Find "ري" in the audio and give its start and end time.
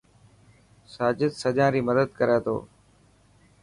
1.73-1.81